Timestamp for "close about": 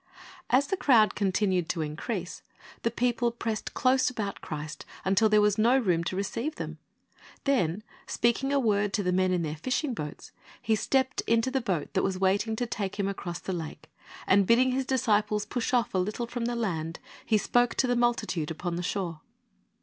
3.75-4.41